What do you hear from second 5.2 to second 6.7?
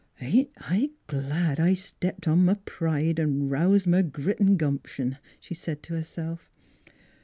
she said to herself.